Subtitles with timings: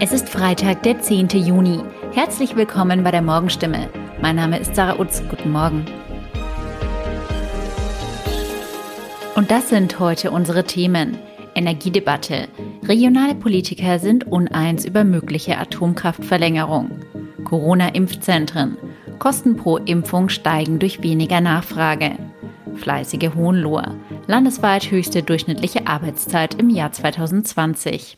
[0.00, 1.28] Es ist Freitag, der 10.
[1.28, 1.80] Juni.
[2.12, 3.90] Herzlich willkommen bei der Morgenstimme.
[4.22, 5.22] Mein Name ist Sarah Utz.
[5.28, 5.84] Guten Morgen.
[9.34, 11.18] Und das sind heute unsere Themen.
[11.54, 12.48] Energiedebatte.
[12.84, 16.90] Regionale Politiker sind uneins über mögliche Atomkraftverlängerung.
[17.44, 18.78] Corona-Impfzentren.
[19.18, 22.12] Kosten pro Impfung steigen durch weniger Nachfrage.
[22.76, 23.96] Fleißige Hohenlohe.
[24.26, 28.16] Landesweit höchste durchschnittliche Arbeitszeit im Jahr 2020.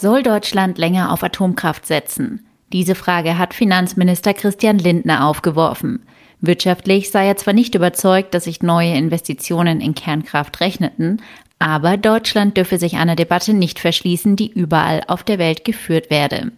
[0.00, 2.46] Soll Deutschland länger auf Atomkraft setzen?
[2.72, 6.06] Diese Frage hat Finanzminister Christian Lindner aufgeworfen.
[6.40, 11.20] Wirtschaftlich sei er zwar nicht überzeugt, dass sich neue Investitionen in Kernkraft rechneten,
[11.58, 16.50] aber Deutschland dürfe sich einer Debatte nicht verschließen, die überall auf der Welt geführt werde.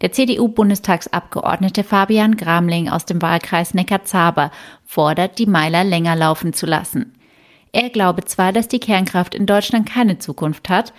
[0.00, 4.50] Der CDU-Bundestagsabgeordnete Fabian Gramling aus dem Wahlkreis Neckar-Zaber
[4.84, 7.14] fordert, die Meiler länger laufen zu lassen.
[7.70, 10.92] Er glaube zwar, dass die Kernkraft in Deutschland keine Zukunft hat,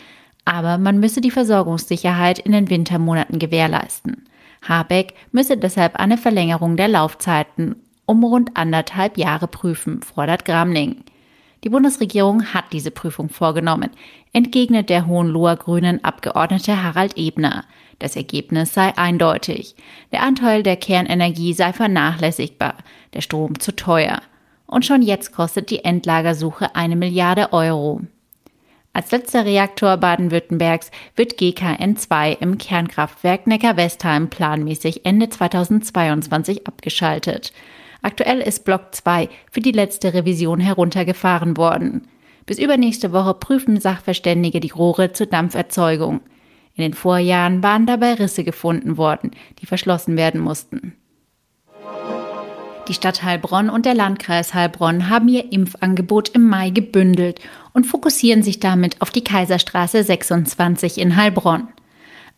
[0.46, 4.26] aber man müsse die Versorgungssicherheit in den Wintermonaten gewährleisten.
[4.68, 11.04] Habeck müsse deshalb eine Verlängerung der Laufzeiten um rund anderthalb Jahre prüfen, fordert Gramling.
[11.64, 13.90] Die Bundesregierung hat diese Prüfung vorgenommen,
[14.34, 17.66] entgegnet der Hohenloher Grünen Abgeordnete Harald Ebner.
[17.98, 19.76] Das Ergebnis sei eindeutig.
[20.12, 22.76] Der Anteil der Kernenergie sei vernachlässigbar,
[23.14, 24.22] der Strom zu teuer.
[24.68, 28.02] Und schon jetzt kostet die Endlagersuche eine Milliarde Euro.
[28.96, 37.52] Als letzter Reaktor Baden-Württembergs wird GKN 2 im Kernkraftwerk Neckar-Westheim planmäßig Ende 2022 abgeschaltet.
[38.02, 42.08] Aktuell ist Block 2 für die letzte Revision heruntergefahren worden.
[42.46, 46.22] Bis übernächste Woche prüfen Sachverständige die Rohre zur Dampferzeugung.
[46.76, 50.96] In den Vorjahren waren dabei Risse gefunden worden, die verschlossen werden mussten.
[52.88, 57.40] Die Stadt Heilbronn und der Landkreis Heilbronn haben ihr Impfangebot im Mai gebündelt
[57.74, 61.68] und fokussieren sich damit auf die Kaiserstraße 26 in Heilbronn.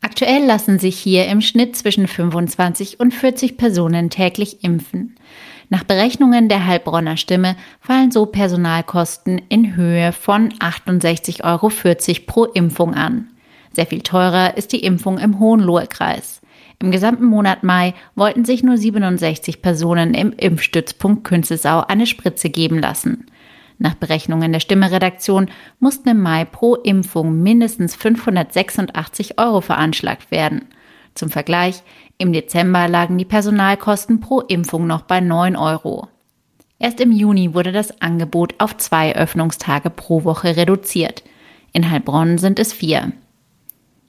[0.01, 5.15] Aktuell lassen sich hier im Schnitt zwischen 25 und 40 Personen täglich impfen.
[5.69, 11.71] Nach Berechnungen der Heilbronner Stimme fallen so Personalkosten in Höhe von 68,40 Euro
[12.25, 13.31] pro Impfung an.
[13.73, 16.41] Sehr viel teurer ist die Impfung im Hohenlohe-Kreis.
[16.79, 22.77] Im gesamten Monat Mai wollten sich nur 67 Personen im Impfstützpunkt Künzelsau eine Spritze geben
[22.77, 23.25] lassen.
[23.79, 25.49] Nach Berechnungen der Stimme-Redaktion
[25.79, 30.65] mussten im Mai pro Impfung mindestens 586 Euro veranschlagt werden.
[31.15, 31.81] Zum Vergleich,
[32.19, 36.07] im Dezember lagen die Personalkosten pro Impfung noch bei 9 Euro.
[36.79, 41.23] Erst im Juni wurde das Angebot auf zwei Öffnungstage pro Woche reduziert.
[41.73, 43.13] In Heilbronn sind es vier.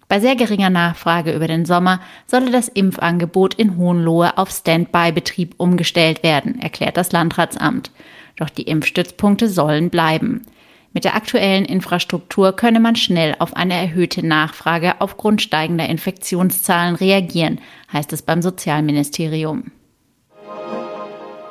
[0.09, 6.23] Bei sehr geringer Nachfrage über den Sommer solle das Impfangebot in Hohenlohe auf Standby-Betrieb umgestellt
[6.23, 7.91] werden, erklärt das Landratsamt.
[8.37, 10.47] Doch die Impfstützpunkte sollen bleiben.
[10.95, 17.61] Mit der aktuellen Infrastruktur könne man schnell auf eine erhöhte Nachfrage aufgrund steigender Infektionszahlen reagieren,
[17.93, 19.73] heißt es beim Sozialministerium.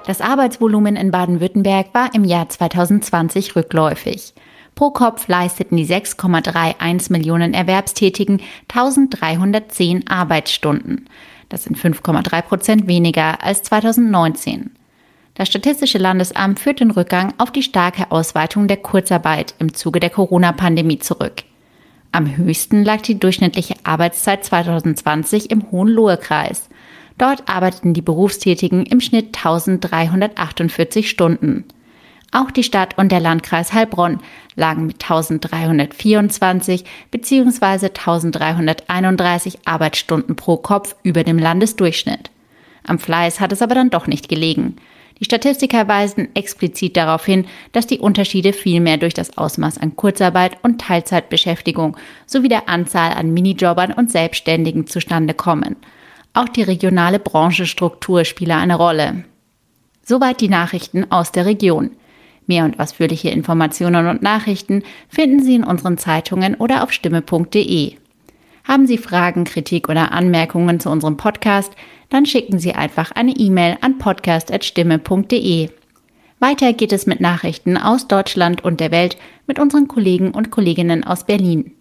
[0.07, 4.34] Das Arbeitsvolumen in Baden-Württemberg war im Jahr 2020 rückläufig.
[4.77, 11.09] Pro Kopf leisteten die 6,31 Millionen Erwerbstätigen 1310 Arbeitsstunden.
[11.49, 14.69] Das sind 5,3 Prozent weniger als 2019.
[15.33, 20.11] Das Statistische Landesamt führt den Rückgang auf die starke Ausweitung der Kurzarbeit im Zuge der
[20.11, 21.41] Corona-Pandemie zurück.
[22.11, 26.69] Am höchsten lag die durchschnittliche Arbeitszeit 2020 im Hohenlohe-Kreis.
[27.17, 31.65] Dort arbeiteten die Berufstätigen im Schnitt 1348 Stunden.
[32.31, 34.19] Auch die Stadt und der Landkreis Heilbronn
[34.55, 37.88] lagen mit 1324 bzw.
[37.88, 42.29] 1331 Arbeitsstunden pro Kopf über dem Landesdurchschnitt.
[42.85, 44.75] Am Fleiß hat es aber dann doch nicht gelegen.
[45.19, 50.57] Die Statistiker weisen explizit darauf hin, dass die Unterschiede vielmehr durch das Ausmaß an Kurzarbeit
[50.63, 55.75] und Teilzeitbeschäftigung sowie der Anzahl an Minijobbern und Selbstständigen zustande kommen.
[56.33, 59.23] Auch die regionale Branchenstruktur spiele eine Rolle.
[60.03, 61.91] Soweit die Nachrichten aus der Region.
[62.47, 67.93] Mehr und ausführliche Informationen und Nachrichten finden Sie in unseren Zeitungen oder auf stimme.de.
[68.63, 71.73] Haben Sie Fragen, Kritik oder Anmerkungen zu unserem Podcast?
[72.09, 75.69] Dann schicken Sie einfach eine E-Mail an podcast.stimme.de.
[76.39, 79.17] Weiter geht es mit Nachrichten aus Deutschland und der Welt
[79.47, 81.76] mit unseren Kollegen und Kolleginnen aus Berlin.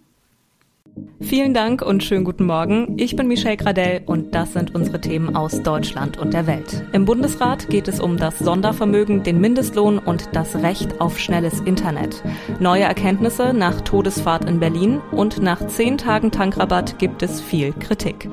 [1.19, 2.95] Vielen Dank und schönen guten Morgen.
[2.97, 6.85] Ich bin Michelle Gradell und das sind unsere Themen aus Deutschland und der Welt.
[6.93, 12.23] Im Bundesrat geht es um das Sondervermögen, den Mindestlohn und das Recht auf schnelles Internet.
[12.59, 18.29] Neue Erkenntnisse nach Todesfahrt in Berlin und nach zehn Tagen Tankrabatt gibt es viel Kritik.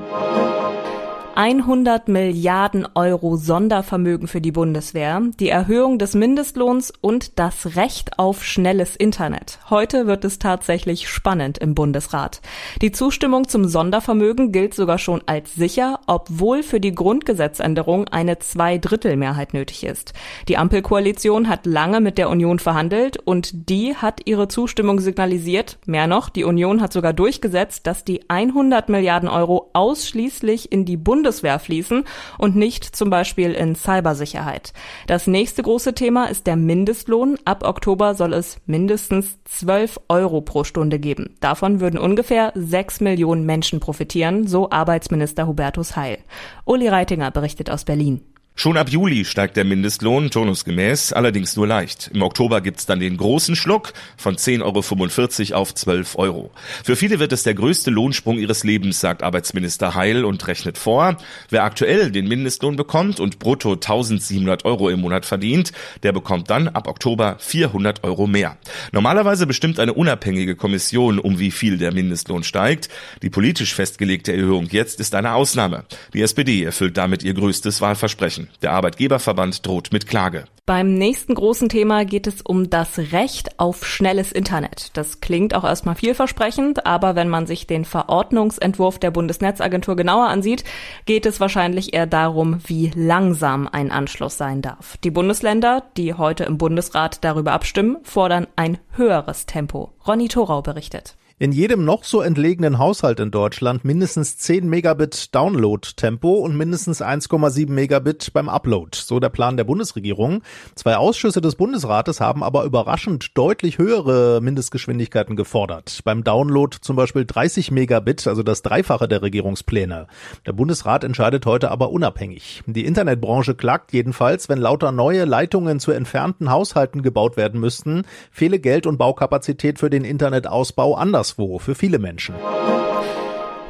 [1.37, 8.41] 100 Milliarden Euro Sondervermögen für die Bundeswehr, die Erhöhung des Mindestlohns und das Recht auf
[8.41, 9.59] schnelles Internet.
[9.69, 12.39] Heute wird es tatsächlich spannend im Bundesrat.
[12.81, 19.53] Die Zustimmung zum Sondervermögen gilt sogar schon als sicher, obwohl für die Grundgesetzänderung eine Zweidrittelmehrheit
[19.53, 20.13] nötig ist.
[20.47, 25.79] Die Ampelkoalition hat lange mit der Union verhandelt und die hat ihre Zustimmung signalisiert.
[25.85, 30.95] Mehr noch, die Union hat sogar durchgesetzt, dass die 100 Milliarden Euro ausschließlich in die
[30.95, 32.03] Bundeswehr Bundeswehr fließen
[32.37, 34.73] und nicht zum Beispiel in Cybersicherheit.
[35.07, 37.39] Das nächste große Thema ist der Mindestlohn.
[37.45, 41.35] Ab Oktober soll es mindestens 12 Euro pro Stunde geben.
[41.39, 46.19] Davon würden ungefähr 6 Millionen Menschen profitieren, so Arbeitsminister Hubertus Heil.
[46.63, 48.21] Uli Reitinger berichtet aus Berlin.
[48.57, 52.09] Schon ab Juli steigt der Mindestlohn turnusgemäß, allerdings nur leicht.
[52.13, 56.51] Im Oktober gibt's dann den großen Schluck von 10,45 Euro auf 12 Euro.
[56.85, 61.17] Für viele wird es der größte Lohnsprung ihres Lebens, sagt Arbeitsminister Heil und rechnet vor.
[61.49, 65.73] Wer aktuell den Mindestlohn bekommt und brutto 1700 Euro im Monat verdient,
[66.03, 68.57] der bekommt dann ab Oktober 400 Euro mehr.
[68.93, 72.87] Normalerweise bestimmt eine unabhängige Kommission, um wie viel der Mindestlohn steigt.
[73.21, 75.83] Die politisch festgelegte Erhöhung jetzt ist eine Ausnahme.
[76.13, 78.44] Die SPD erfüllt damit ihr größtes Wahlversprechen.
[78.61, 80.45] Der Arbeitgeberverband droht mit Klage.
[80.65, 84.89] Beim nächsten großen Thema geht es um das Recht auf schnelles Internet.
[84.97, 90.63] Das klingt auch erstmal vielversprechend, aber wenn man sich den Verordnungsentwurf der Bundesnetzagentur genauer ansieht,
[91.05, 94.97] geht es wahrscheinlich eher darum, wie langsam ein Anschluss sein darf.
[95.03, 99.91] Die Bundesländer, die heute im Bundesrat darüber abstimmen, fordern ein höheres Tempo.
[100.07, 106.29] Ronny Thorau berichtet in jedem noch so entlegenen Haushalt in Deutschland mindestens 10 Megabit Download-Tempo
[106.35, 108.97] und mindestens 1,7 Megabit beim Upload.
[108.97, 110.43] So der Plan der Bundesregierung.
[110.75, 115.99] Zwei Ausschüsse des Bundesrates haben aber überraschend deutlich höhere Mindestgeschwindigkeiten gefordert.
[116.05, 120.07] Beim Download zum Beispiel 30 Megabit, also das Dreifache der Regierungspläne.
[120.45, 122.63] Der Bundesrat entscheidet heute aber unabhängig.
[122.65, 128.59] Die Internetbranche klagt jedenfalls, wenn lauter neue Leitungen zu entfernten Haushalten gebaut werden müssten, fehle
[128.59, 132.35] Geld und Baukapazität für den Internetausbau anders anderswo für viele Menschen.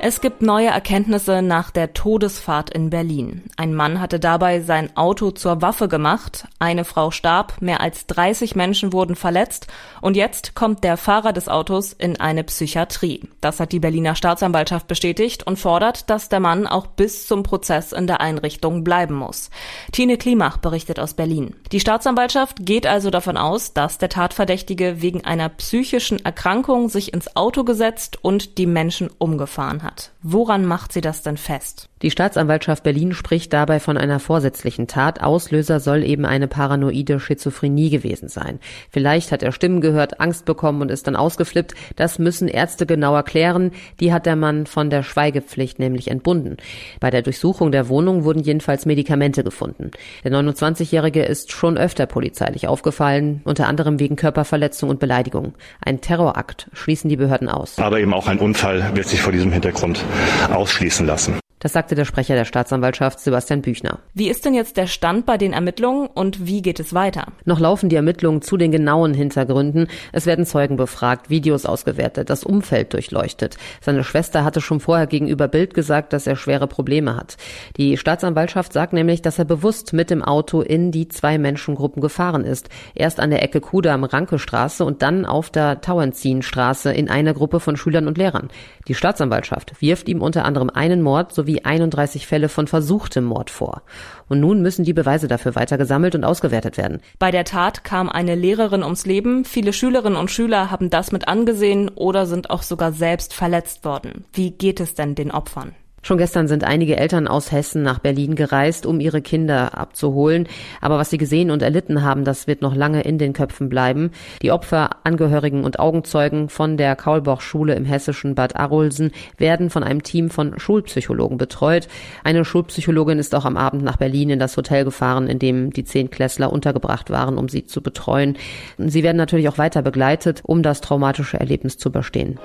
[0.08, 3.42] Es gibt neue Erkenntnisse nach der Todesfahrt in Berlin.
[3.58, 8.56] Ein Mann hatte dabei sein Auto zur Waffe gemacht, eine Frau starb, mehr als 30
[8.56, 9.66] Menschen wurden verletzt
[10.02, 13.24] und jetzt kommt der Fahrer des Autos in eine Psychiatrie.
[13.42, 17.92] Das hat die Berliner Staatsanwaltschaft bestätigt und fordert, dass der Mann auch bis zum Prozess
[17.92, 19.50] in der Einrichtung bleiben muss.
[19.92, 21.56] Tine Klimach berichtet aus Berlin.
[21.72, 27.36] Die Staatsanwaltschaft geht also davon aus, dass der Tatverdächtige wegen einer psychischen Erkrankung sich ins
[27.36, 30.15] Auto gesetzt und die Menschen umgefahren hat hat.
[30.28, 31.88] Woran macht sie das denn fest?
[32.02, 35.22] Die Staatsanwaltschaft Berlin spricht dabei von einer vorsätzlichen Tat.
[35.22, 38.60] Auslöser soll eben eine paranoide Schizophrenie gewesen sein.
[38.90, 41.76] Vielleicht hat er Stimmen gehört, Angst bekommen und ist dann ausgeflippt.
[41.96, 43.70] Das müssen Ärzte genau erklären.
[44.00, 46.58] Die hat der Mann von der Schweigepflicht nämlich entbunden.
[47.00, 49.92] Bei der Durchsuchung der Wohnung wurden jedenfalls Medikamente gefunden.
[50.24, 55.54] Der 29-Jährige ist schon öfter polizeilich aufgefallen, unter anderem wegen Körperverletzung und Beleidigung.
[55.82, 57.78] Ein Terrorakt schließen die Behörden aus.
[57.78, 60.04] Aber eben auch ein Unfall wird sich vor diesem Hintergrund
[60.50, 61.40] ausschließen lassen.
[61.60, 64.00] Das sagte der Sprecher der Staatsanwaltschaft Sebastian Büchner.
[64.14, 67.28] Wie ist denn jetzt der Stand bei den Ermittlungen und wie geht es weiter?
[67.46, 69.88] Noch laufen die Ermittlungen zu den genauen Hintergründen.
[70.12, 73.58] Es werden Zeugen befragt, Videos ausgewertet, das Umfeld durchleuchtet.
[73.80, 77.38] Seine Schwester hatte schon vorher gegenüber Bild gesagt, dass er schwere Probleme hat.
[77.78, 82.44] Die Staatsanwaltschaft sagt nämlich, dass er bewusst mit dem Auto in die zwei Menschengruppen gefahren
[82.44, 82.68] ist.
[82.96, 87.62] Erst an der Ecke Kudam Ranke Straße und dann auf der Tauentzienstraße in einer Gruppe
[87.62, 88.50] von Schülern und Lehrern.
[88.88, 93.50] Die Staatsanwaltschaft wirft ihm unter anderem einen Mord sowie sowie 31 Fälle von versuchtem Mord
[93.50, 93.84] vor.
[94.28, 97.02] Und nun müssen die Beweise dafür weiter gesammelt und ausgewertet werden.
[97.20, 99.46] Bei der Tat kam eine Lehrerin ums Leben.
[99.46, 104.26] Viele Schülerinnen und Schüler haben das mit angesehen oder sind auch sogar selbst verletzt worden.
[104.34, 105.76] Wie geht es denn den Opfern?
[106.06, 110.48] Schon gestern sind einige Eltern aus Hessen nach Berlin gereist, um ihre Kinder abzuholen.
[110.80, 114.12] Aber was sie gesehen und erlitten haben, das wird noch lange in den Köpfen bleiben.
[114.44, 120.04] Die Opfer, Angehörigen und Augenzeugen von der Kaulboch-Schule im hessischen Bad Arolsen werden von einem
[120.04, 121.88] Team von Schulpsychologen betreut.
[122.24, 125.86] Eine Schulpsychologin ist auch am Abend nach Berlin in das Hotel gefahren, in dem die
[125.86, 128.38] zehn Klässler untergebracht waren, um sie zu betreuen.
[128.78, 132.38] Sie werden natürlich auch weiter begleitet, um das traumatische Erlebnis zu überstehen.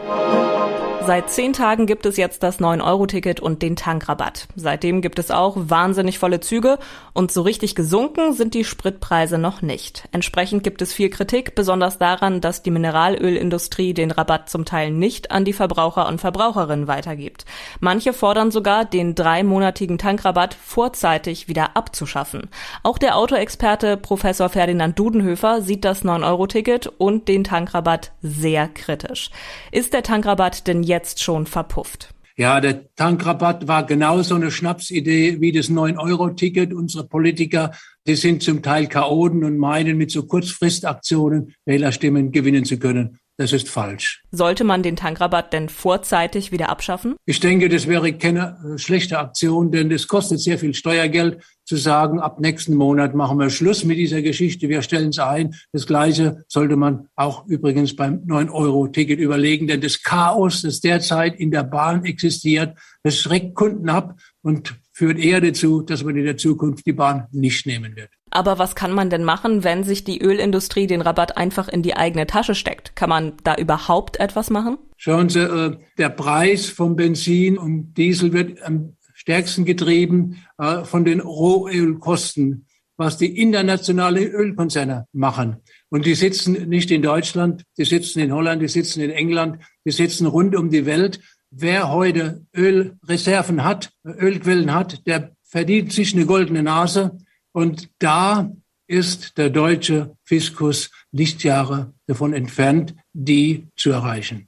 [1.07, 4.47] Seit zehn Tagen gibt es jetzt das 9-Euro-Ticket und den Tankrabatt.
[4.55, 6.79] Seitdem gibt es auch wahnsinnig volle Züge
[7.15, 10.09] und so richtig gesunken sind die Spritpreise noch nicht.
[10.13, 15.31] Entsprechend gibt es viel Kritik, besonders daran, dass die Mineralölindustrie den Rabatt zum Teil nicht
[15.31, 17.47] an die Verbraucher und Verbraucherinnen weitergibt.
[17.81, 22.51] Manche fordern sogar, den dreimonatigen Tankrabatt vorzeitig wieder abzuschaffen.
[22.83, 29.31] Auch der Autoexperte Professor Ferdinand Dudenhöfer sieht das 9-Euro-Ticket und den Tankrabatt sehr kritisch.
[29.73, 32.13] Ist der Tankrabatt denn jetzt schon verpufft.
[32.37, 36.73] Ja, der Tankrabatt war genauso eine Schnapsidee wie das 9-Euro-Ticket.
[36.75, 37.73] Unsere Politiker,
[38.07, 43.20] die sind zum Teil Chaoten und meinen, mit so Kurzfristaktionen Wählerstimmen gewinnen zu können.
[43.41, 44.23] Das ist falsch.
[44.33, 47.15] Sollte man den Tankrabatt denn vorzeitig wieder abschaffen?
[47.25, 51.77] Ich denke, das wäre keine äh, schlechte Aktion, denn es kostet sehr viel Steuergeld zu
[51.77, 55.55] sagen, ab nächsten Monat machen wir Schluss mit dieser Geschichte, wir stellen es ein.
[55.73, 61.51] Das Gleiche sollte man auch übrigens beim 9-Euro-Ticket überlegen, denn das Chaos, das derzeit in
[61.51, 66.37] der Bahn existiert, das schreckt Kunden ab und führt eher dazu, dass man in der
[66.37, 68.11] Zukunft die Bahn nicht nehmen wird.
[68.31, 71.97] Aber was kann man denn machen, wenn sich die Ölindustrie den Rabatt einfach in die
[71.97, 72.95] eigene Tasche steckt?
[72.97, 74.79] Kann man da überhaupt etwas machen?
[74.97, 81.05] Schauen Sie, äh, der Preis von Benzin und Diesel wird am stärksten getrieben äh, von
[81.05, 85.57] den Rohölkosten, was die internationalen Ölkonzerne machen.
[85.89, 89.91] Und die sitzen nicht in Deutschland, die sitzen in Holland, die sitzen in England, die
[89.91, 91.21] sitzen rund um die Welt.
[91.51, 97.19] Wer heute Ölreserven hat, Ölquellen hat, der verdient sich eine goldene Nase.
[97.53, 98.51] Und da
[98.87, 104.47] ist der deutsche Fiskus Lichtjahre davon entfernt, die zu erreichen.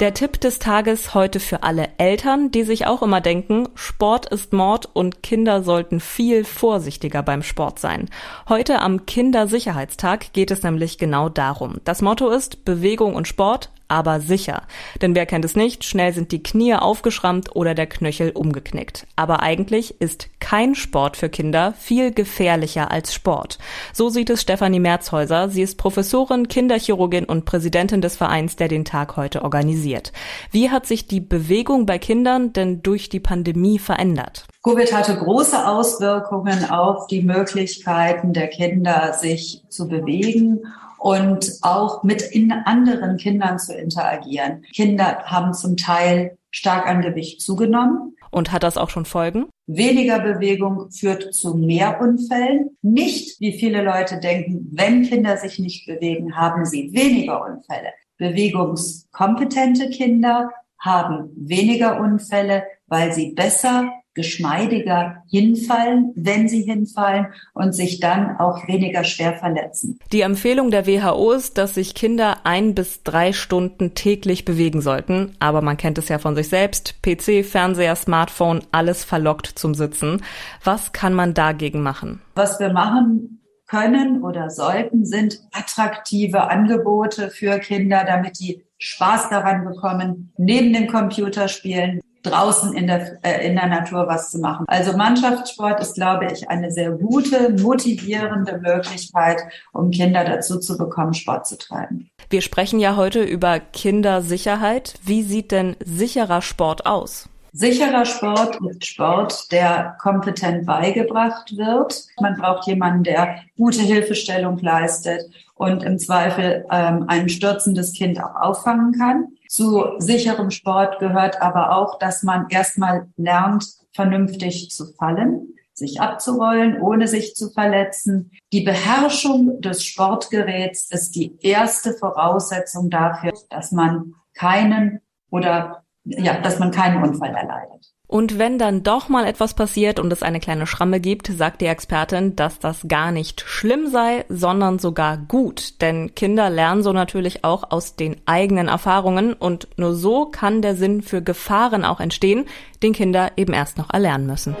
[0.00, 4.52] Der Tipp des Tages heute für alle Eltern, die sich auch immer denken, Sport ist
[4.52, 8.10] Mord und Kinder sollten viel vorsichtiger beim Sport sein.
[8.48, 11.76] Heute am Kindersicherheitstag geht es nämlich genau darum.
[11.84, 14.62] Das Motto ist Bewegung und Sport, aber sicher.
[15.00, 19.06] Denn wer kennt es nicht, schnell sind die Knie aufgeschrammt oder der Knöchel umgeknickt.
[19.16, 23.58] Aber eigentlich ist kein Sport für Kinder viel gefährlicher als Sport.
[23.92, 25.48] So sieht es Stefanie Merzhäuser.
[25.48, 30.12] Sie ist Professorin, Kinderchirurgin und Präsidentin des Vereins, der den Tag heute organisiert.
[30.50, 34.46] Wie hat sich die Bewegung bei Kindern denn durch die Pandemie verändert?
[34.62, 40.60] Covid hatte große Auswirkungen auf die Möglichkeiten der Kinder, sich zu bewegen
[41.02, 44.64] und auch mit in anderen Kindern zu interagieren.
[44.72, 48.16] Kinder haben zum Teil stark an Gewicht zugenommen.
[48.30, 49.46] Und hat das auch schon Folgen?
[49.66, 52.76] Weniger Bewegung führt zu mehr Unfällen.
[52.82, 57.88] Nicht, wie viele Leute denken, wenn Kinder sich nicht bewegen, haben sie weniger Unfälle.
[58.18, 68.00] Bewegungskompetente Kinder haben weniger Unfälle, weil sie besser geschmeidiger hinfallen, wenn sie hinfallen und sich
[68.00, 69.98] dann auch weniger schwer verletzen.
[70.12, 75.34] Die Empfehlung der WHO ist, dass sich Kinder ein bis drei Stunden täglich bewegen sollten.
[75.38, 77.02] Aber man kennt es ja von sich selbst.
[77.02, 80.22] PC, Fernseher, Smartphone, alles verlockt zum Sitzen.
[80.62, 82.20] Was kann man dagegen machen?
[82.34, 89.64] Was wir machen können oder sollten, sind attraktive Angebote für Kinder, damit die Spaß daran
[89.64, 94.64] bekommen, neben dem Computerspielen draußen in der, äh, in der Natur was zu machen.
[94.68, 101.14] Also Mannschaftssport ist, glaube ich, eine sehr gute, motivierende Möglichkeit, um Kinder dazu zu bekommen,
[101.14, 102.10] Sport zu treiben.
[102.30, 104.94] Wir sprechen ja heute über Kindersicherheit.
[105.04, 107.28] Wie sieht denn sicherer Sport aus?
[107.54, 112.06] Sicherer Sport ist Sport, der kompetent beigebracht wird.
[112.18, 115.20] Man braucht jemanden, der gute Hilfestellung leistet
[115.54, 119.28] und im Zweifel ähm, ein stürzendes Kind auch auffangen kann.
[119.52, 126.80] Zu sicherem Sport gehört aber auch, dass man erstmal lernt, vernünftig zu fallen, sich abzurollen,
[126.80, 128.30] ohne sich zu verletzen.
[128.50, 136.58] Die Beherrschung des Sportgeräts ist die erste Voraussetzung dafür, dass man keinen oder ja, dass
[136.58, 137.92] man keinen Unfall erleidet.
[138.12, 141.66] Und wenn dann doch mal etwas passiert und es eine kleine Schramme gibt, sagt die
[141.66, 145.80] Expertin, dass das gar nicht schlimm sei, sondern sogar gut.
[145.80, 150.76] Denn Kinder lernen so natürlich auch aus den eigenen Erfahrungen und nur so kann der
[150.76, 152.44] Sinn für Gefahren auch entstehen,
[152.82, 154.54] den Kinder eben erst noch erlernen müssen.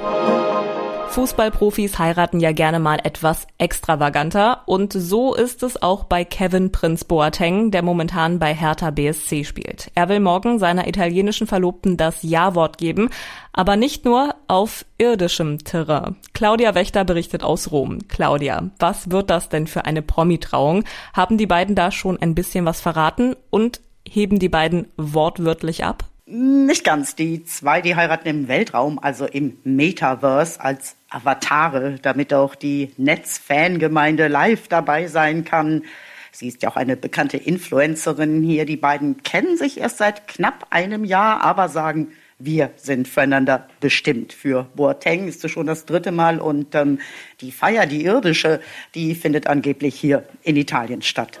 [1.12, 7.04] Fußballprofis heiraten ja gerne mal etwas extravaganter und so ist es auch bei Kevin Prinz
[7.04, 9.90] Boateng, der momentan bei Hertha BSC spielt.
[9.94, 13.10] Er will morgen seiner italienischen Verlobten das Ja-Wort geben,
[13.52, 16.16] aber nicht nur auf irdischem Terrain.
[16.32, 18.08] Claudia Wächter berichtet aus Rom.
[18.08, 20.84] Claudia, was wird das denn für eine Promi-Trauung?
[21.12, 26.04] Haben die beiden da schon ein bisschen was verraten und heben die beiden wortwörtlich ab?
[26.24, 27.14] Nicht ganz.
[27.16, 34.28] Die zwei, die heiraten im Weltraum, also im Metaverse als Avatare, damit auch die Netz-Fangemeinde
[34.28, 35.82] live dabei sein kann.
[36.30, 38.64] Sie ist ja auch eine bekannte Influencerin hier.
[38.64, 44.32] Die beiden kennen sich erst seit knapp einem Jahr, aber sagen, wir sind füreinander bestimmt.
[44.32, 46.98] Für Boateng ist es schon das dritte Mal und ähm,
[47.40, 48.60] die Feier, die irdische,
[48.94, 51.38] die findet angeblich hier in Italien statt.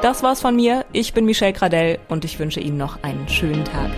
[0.00, 0.84] Das war's von mir.
[0.92, 3.90] Ich bin Michelle Gradell und ich wünsche Ihnen noch einen schönen Tag.